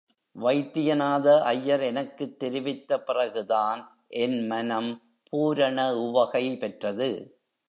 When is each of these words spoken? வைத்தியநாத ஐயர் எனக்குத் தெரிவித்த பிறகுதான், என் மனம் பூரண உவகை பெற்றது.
வைத்தியநாத 0.35 1.41
ஐயர் 1.41 1.81
எனக்குத் 1.81 2.39
தெரிவித்த 2.39 3.01
பிறகுதான், 3.01 3.81
என் 4.07 4.45
மனம் 4.45 5.01
பூரண 5.29 5.95
உவகை 5.97 6.57
பெற்றது. 6.57 7.09